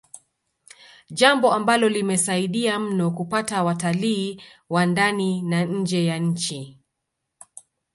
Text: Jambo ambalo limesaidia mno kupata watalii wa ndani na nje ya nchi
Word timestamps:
Jambo 1.11 1.53
ambalo 1.53 1.89
limesaidia 1.89 2.79
mno 2.79 3.11
kupata 3.11 3.63
watalii 3.63 4.41
wa 4.69 4.85
ndani 4.85 5.41
na 5.41 5.65
nje 5.65 6.05
ya 6.05 6.17
nchi 6.17 6.79